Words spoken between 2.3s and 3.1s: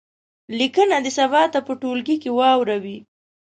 واوروي.